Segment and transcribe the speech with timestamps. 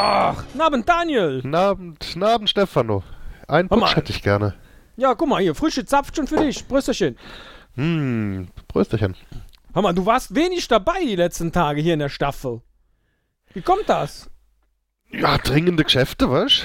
[0.00, 1.42] Ach, Abend Daniel.
[1.42, 3.02] Guten Abend, guten Abend Stefano.
[3.48, 3.80] Einen mal.
[3.80, 4.54] Putsch hätte ich gerne.
[4.96, 6.64] Ja, guck mal hier, frische Zapfchen für dich.
[6.66, 7.18] Brüsterchen.
[7.74, 9.16] Hm, Prösterchen.
[9.74, 12.62] Hör mal, du warst wenig dabei die letzten Tage hier in der Staffel.
[13.54, 14.30] Wie kommt das?
[15.10, 16.62] Ja, dringende Geschäfte, was?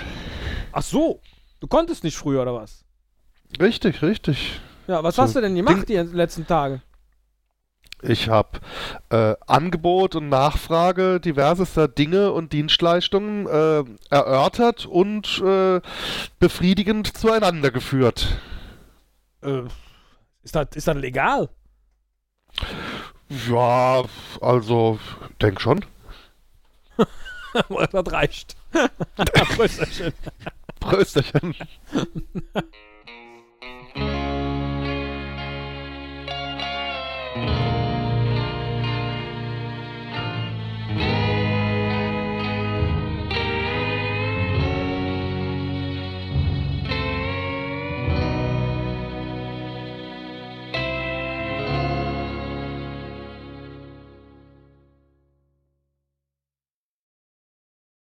[0.72, 1.20] Ach so,
[1.60, 2.86] du konntest nicht früher oder was?
[3.60, 4.60] Richtig, richtig.
[4.88, 6.82] Ja, was So, hast du denn gemacht die letzten Tage?
[8.06, 8.60] Ich habe
[9.10, 15.80] äh, Angebot und Nachfrage diversester Dinge und Dienstleistungen äh, erörtert und äh,
[16.38, 18.28] befriedigend zueinander geführt.
[19.42, 19.62] Äh,
[20.44, 21.50] ist das, ist das legal?
[23.48, 24.04] Ja,
[24.42, 25.00] also,
[25.42, 25.86] denk schon.
[27.54, 28.58] das reicht.
[29.56, 30.14] Brüsterchen.
[30.82, 31.56] Prösterchen.